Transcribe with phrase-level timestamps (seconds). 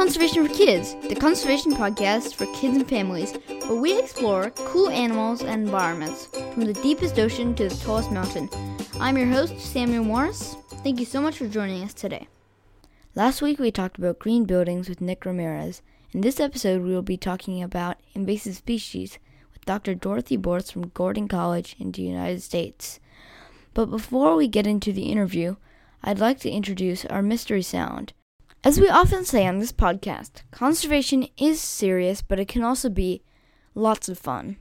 [0.00, 3.34] Conservation for Kids, the conservation podcast for kids and families,
[3.66, 8.48] where we explore cool animals and environments from the deepest ocean to the tallest mountain.
[8.98, 10.56] I'm your host, Samuel Morris.
[10.82, 12.28] Thank you so much for joining us today.
[13.14, 15.82] Last week we talked about green buildings with Nick Ramirez.
[16.12, 19.18] In this episode, we will be talking about invasive species
[19.52, 19.94] with Dr.
[19.94, 23.00] Dorothy Boorse from Gordon College in the United States.
[23.74, 25.56] But before we get into the interview,
[26.02, 28.14] I'd like to introduce our mystery sound.
[28.62, 33.22] As we often say on this podcast, conservation is serious, but it can also be
[33.74, 34.58] lots of fun.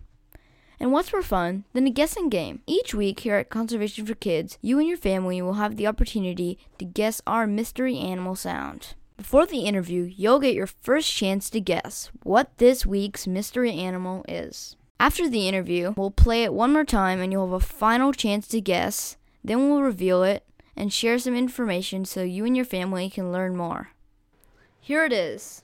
[0.79, 2.61] And what's more fun than a guessing game?
[2.65, 6.57] Each week here at Conservation for Kids, you and your family will have the opportunity
[6.77, 8.95] to guess our mystery animal sound.
[9.17, 14.23] Before the interview, you'll get your first chance to guess what this week's mystery animal
[14.29, 14.77] is.
[14.97, 18.47] After the interview, we'll play it one more time and you'll have a final chance
[18.47, 19.17] to guess.
[19.43, 20.45] Then we'll reveal it
[20.79, 23.91] and share some information so you and your family can learn more.
[24.79, 25.61] Here it is.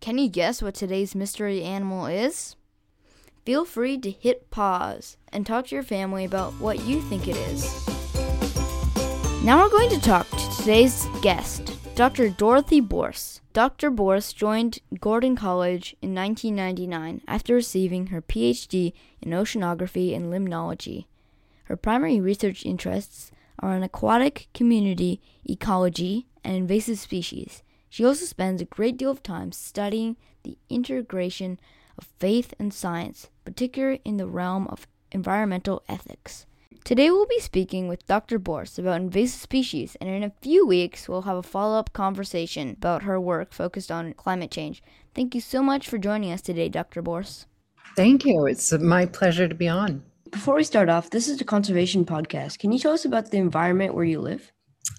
[0.00, 2.56] Can you guess what today's mystery animal is?
[3.44, 7.36] Feel free to hit pause and talk to your family about what you think it
[7.36, 7.64] is.
[9.42, 12.28] Now we're going to talk to today's guest, Dr.
[12.28, 13.40] Dorothy Boorse.
[13.52, 13.88] Dr.
[13.88, 18.92] Boorse joined Gordon College in 1999 after receiving her PhD
[19.22, 21.06] in oceanography and limnology.
[21.66, 27.62] Her primary research interests are in aquatic community ecology and invasive species.
[27.88, 31.60] She also spends a great deal of time studying the integration
[31.96, 36.44] of faith and science, particularly in the realm of environmental ethics.
[36.84, 38.38] Today we'll be speaking with Dr.
[38.38, 42.76] Boorse about invasive species, and in a few weeks we'll have a follow up conversation
[42.76, 44.82] about her work focused on climate change.
[45.14, 47.02] Thank you so much for joining us today, Dr.
[47.02, 47.46] Boorse.
[47.96, 48.44] Thank you.
[48.44, 50.02] It's my pleasure to be on.
[50.30, 52.58] Before we start off, this is the Conservation Podcast.
[52.58, 54.52] Can you tell us about the environment where you live?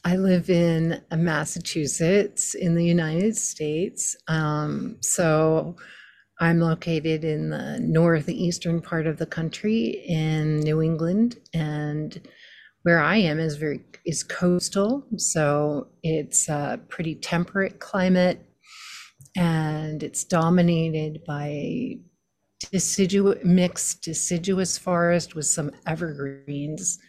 [0.04, 4.18] I live in Massachusetts in the United States.
[4.28, 5.76] Um, so
[6.40, 12.20] I'm located in the northeastern part of the country in New England, and
[12.84, 15.06] where I am is very is coastal.
[15.18, 18.46] So it's a pretty temperate climate,
[19.36, 22.00] and it's dominated by
[22.72, 27.00] deciduous mixed deciduous forest with some evergreens,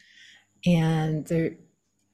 [0.64, 1.56] and there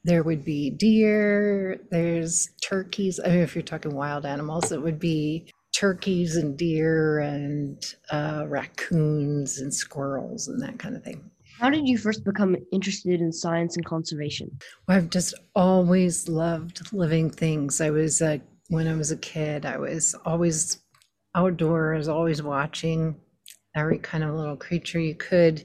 [0.04, 3.20] there would be deer, there's turkeys.
[3.24, 8.44] I mean, if you're talking wild animals, it would be turkeys and deer and uh,
[8.48, 11.30] raccoons and squirrels and that kind of thing.
[11.58, 14.50] How did you first become interested in science and conservation?
[14.86, 17.80] Well, I've just always loved living things.
[17.80, 18.38] I was, uh,
[18.68, 20.78] when I was a kid, I was always
[21.34, 23.14] outdoors, always watching
[23.74, 25.64] every kind of little creature you could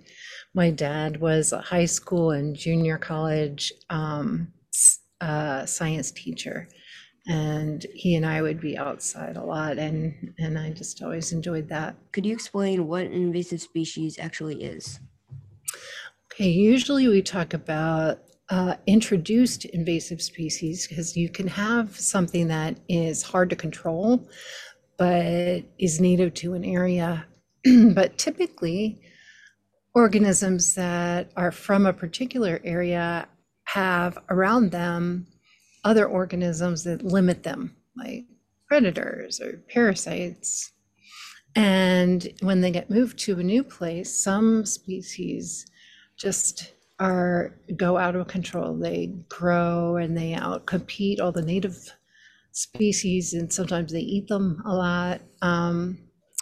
[0.58, 4.48] my dad was a high school and junior college um,
[5.22, 6.68] uh, science teacher
[7.28, 11.70] and he and I would be outside a lot and and I just always enjoyed
[11.70, 11.96] that.
[12.12, 15.00] Could you explain what an invasive species actually is?
[16.32, 22.78] Okay, usually we talk about uh, introduced invasive species because you can have something that
[22.88, 24.30] is hard to control
[24.98, 27.26] but is native to an area.
[27.94, 29.02] but typically
[29.94, 33.28] organisms that are from a particular area
[33.66, 35.28] have around them
[35.88, 38.26] other organisms that limit them, like
[38.68, 40.74] predators or parasites.
[41.56, 45.66] And when they get moved to a new place, some species
[46.18, 48.76] just are go out of control.
[48.78, 51.78] They grow and they outcompete all the native
[52.52, 55.22] species, and sometimes they eat them a lot.
[55.42, 56.00] Um,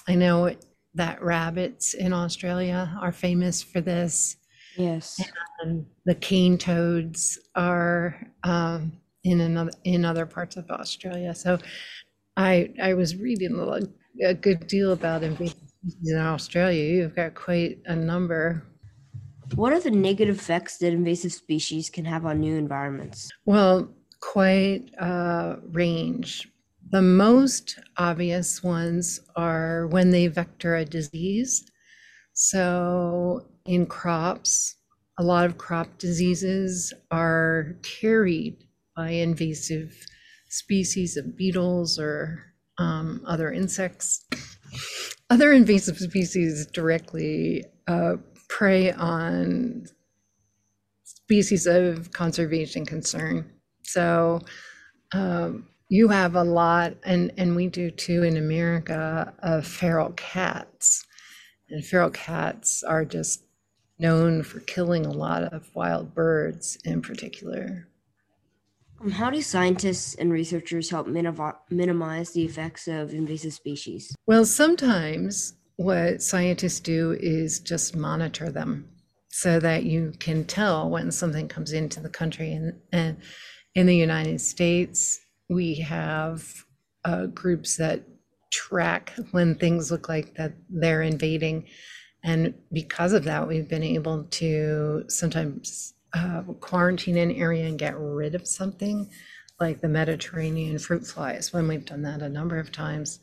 [0.07, 0.55] I know
[0.95, 4.37] that rabbits in Australia are famous for this.
[4.75, 5.21] Yes.
[5.61, 8.93] And the cane toads are um,
[9.25, 11.35] in another in other parts of Australia.
[11.35, 11.57] So
[12.37, 16.83] I I was reading a, a good deal about invasive species in Australia.
[16.83, 18.63] You've got quite a number.
[19.55, 23.29] What are the negative effects that invasive species can have on new environments?
[23.45, 23.89] Well,
[24.21, 26.47] quite a range.
[26.91, 31.65] The most obvious ones are when they vector a disease.
[32.33, 34.75] So, in crops,
[35.17, 39.95] a lot of crop diseases are carried by invasive
[40.49, 42.43] species of beetles or
[42.77, 44.25] um, other insects.
[45.29, 49.85] Other invasive species directly uh, prey on
[51.03, 53.51] species of conservation concern.
[53.83, 54.41] So,
[55.13, 61.05] um, you have a lot, and, and we do too in America, of feral cats.
[61.69, 63.43] And feral cats are just
[63.99, 67.87] known for killing a lot of wild birds in particular.
[69.05, 74.15] Um, how do scientists and researchers help minimize the effects of invasive species?
[74.25, 78.89] Well, sometimes what scientists do is just monitor them
[79.29, 82.53] so that you can tell when something comes into the country.
[82.53, 83.17] And, and
[83.75, 85.19] in the United States,
[85.49, 86.65] we have
[87.03, 88.01] uh, groups that
[88.51, 91.67] track when things look like that they're invading.
[92.23, 97.97] And because of that, we've been able to sometimes uh, quarantine an area and get
[97.97, 99.09] rid of something
[99.59, 103.19] like the Mediterranean fruit flies when we've done that a number of times.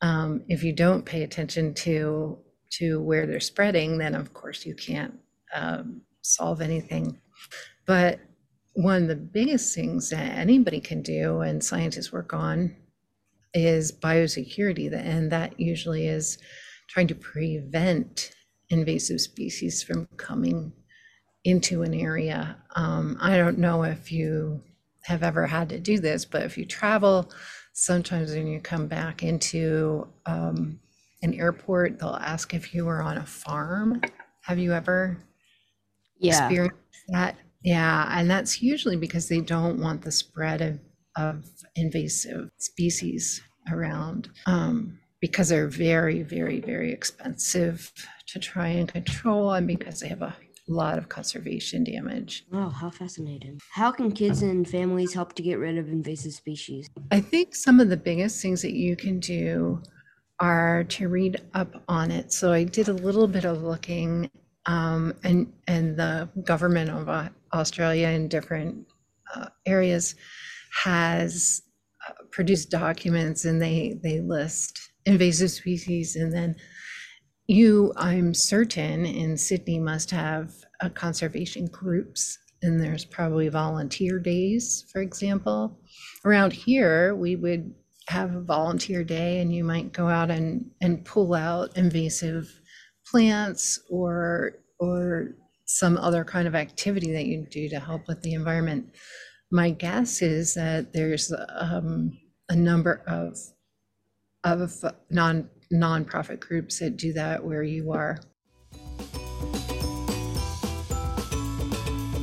[0.00, 2.38] Um, if you don't pay attention to
[2.78, 5.14] to where they're spreading, then of course you can't
[5.54, 7.20] um, solve anything.
[7.86, 8.20] But
[8.74, 12.74] one of the biggest things that anybody can do and scientists work on
[13.52, 16.38] is biosecurity, and that usually is
[16.88, 18.30] trying to prevent
[18.70, 20.72] invasive species from coming
[21.44, 22.56] into an area.
[22.76, 24.62] Um, I don't know if you
[25.04, 27.30] have ever had to do this, but if you travel,
[27.72, 30.78] sometimes when you come back into um,
[31.22, 34.00] an airport, they'll ask if you were on a farm.
[34.42, 35.18] Have you ever
[36.18, 36.46] yeah.
[36.46, 36.76] experienced
[37.08, 37.36] that?
[37.62, 40.80] Yeah, and that's usually because they don't want the spread of,
[41.16, 41.44] of
[41.76, 43.40] invasive species
[43.70, 47.92] around um, because they're very, very, very expensive
[48.26, 50.34] to try and control and because they have a
[50.72, 52.44] lot of conservation damage.
[52.50, 53.60] Wow, how fascinating.
[53.70, 56.88] How can kids and families help to get rid of invasive species?
[57.10, 59.82] I think some of the biggest things that you can do
[60.40, 62.32] are to read up on it.
[62.32, 64.30] So I did a little bit of looking
[64.66, 68.86] um, and and the government of uh, Australia in different
[69.34, 70.14] uh, areas
[70.84, 71.62] has
[72.08, 76.54] uh, produced documents and they they list invasive species and then
[77.46, 84.84] you, I'm certain, in Sydney must have uh, conservation groups, and there's probably volunteer days,
[84.92, 85.80] for example.
[86.24, 87.74] Around here, we would
[88.08, 92.48] have a volunteer day, and you might go out and, and pull out invasive
[93.06, 95.36] plants or or
[95.66, 98.84] some other kind of activity that you do to help with the environment.
[99.50, 102.18] My guess is that there's um,
[102.48, 103.38] a number of
[104.44, 108.18] of non nonprofit groups that do that where you are.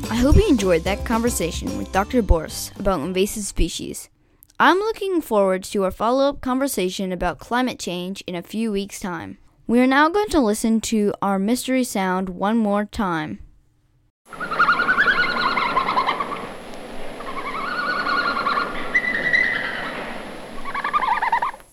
[0.10, 2.22] I hope you enjoyed that conversation with Dr.
[2.22, 4.10] Boris about invasive species.
[4.60, 9.00] I'm looking forward to our follow up conversation about climate change in a few weeks'
[9.00, 9.38] time.
[9.68, 13.40] We are now going to listen to our mystery sound one more time.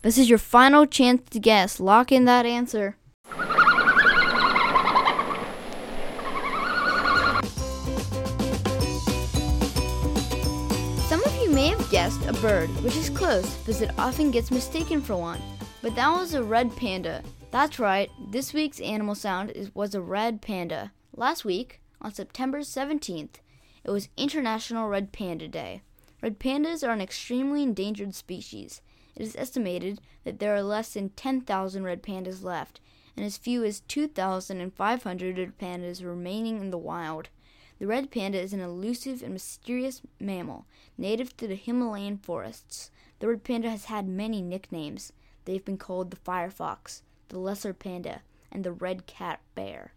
[0.07, 1.81] This is your final chance to guess.
[1.81, 2.97] Lock in that answer.
[11.09, 14.53] Some of you may have guessed a bird, which is close because it often gets
[14.53, 15.43] mistaken for one.
[15.83, 17.25] But that was a red panda.
[17.51, 20.93] That's right, this week's animal sound is, was a red panda.
[21.17, 23.41] Last week, on September 17th,
[23.83, 25.83] it was International Red Panda Day.
[26.23, 28.83] Red pandas are an extremely endangered species.
[29.17, 32.81] It is estimated that there are less than 10,000 red pandas left,
[33.17, 37.31] and as few as 2,500 red pandas remaining in the wild.
[37.79, 40.67] The red panda is an elusive and mysterious mammal,
[40.99, 42.91] native to the Himalayan forests.
[43.19, 45.13] The red panda has had many nicknames.
[45.47, 49.93] They've been called the firefox, the lesser panda, and the red cat bear.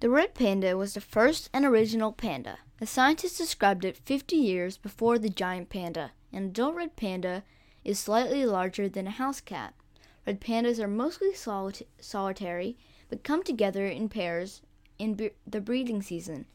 [0.00, 2.58] The red panda was the first and original panda.
[2.78, 6.12] The scientists described it 50 years before the giant panda.
[6.32, 7.42] An adult red panda
[7.84, 9.74] is slightly larger than a house cat.
[10.26, 12.76] Red pandas are mostly solit- solitary,
[13.08, 14.62] but come together in pairs
[14.98, 16.46] in be- the breeding season.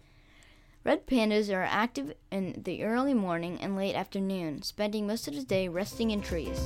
[0.83, 5.43] Red pandas are active in the early morning and late afternoon, spending most of the
[5.43, 6.59] day resting in trees.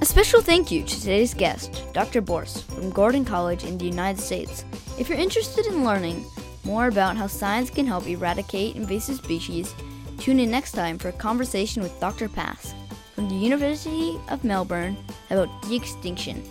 [0.00, 2.20] A special thank you to today's guest, Dr.
[2.20, 4.64] Boris from Gordon College in the United States.
[4.98, 6.24] If you're interested in learning
[6.62, 9.74] more about how science can help eradicate invasive species,
[10.20, 12.28] Tune in next time for a conversation with Dr.
[12.28, 12.74] Pass
[13.14, 14.98] from the University of Melbourne
[15.30, 16.44] about de extinction.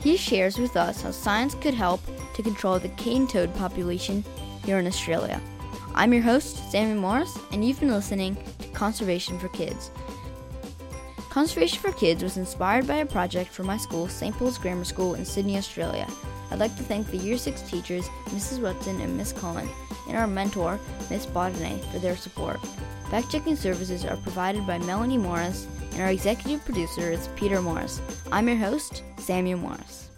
[0.00, 2.00] He shares with us how science could help
[2.34, 4.24] to control the cane toad population
[4.64, 5.38] here in Australia.
[5.94, 9.90] I'm your host, Sammy Morris, and you've been listening to Conservation for Kids.
[11.28, 14.34] Conservation for Kids was inspired by a project from my school, St.
[14.34, 16.08] Paul's Grammar School in Sydney, Australia.
[16.50, 18.62] I'd like to thank the Year 6 teachers, Mrs.
[18.62, 19.68] Watson and Miss Cullen,
[20.08, 22.58] and our mentor, Miss Bodine, for their support.
[23.10, 28.00] Fact checking services are provided by Melanie Morris, and our executive producer is Peter Morris.
[28.30, 30.09] I'm your host, Samuel Morris.